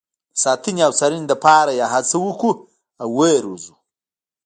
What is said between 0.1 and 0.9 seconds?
د ساتنې